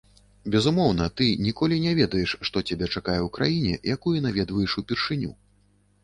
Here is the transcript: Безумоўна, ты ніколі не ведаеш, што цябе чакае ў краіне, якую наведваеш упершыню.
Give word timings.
Безумоўна, 0.53 1.05
ты 1.19 1.25
ніколі 1.47 1.75
не 1.83 1.91
ведаеш, 1.99 2.31
што 2.49 2.63
цябе 2.67 2.85
чакае 2.95 3.17
ў 3.17 3.27
краіне, 3.35 3.73
якую 3.97 4.17
наведваеш 4.27 4.71
упершыню. 4.83 5.31